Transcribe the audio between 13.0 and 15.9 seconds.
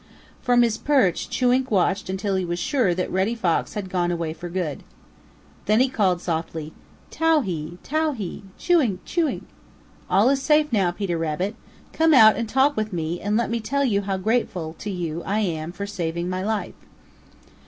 and let me tell you how grateful to you I am for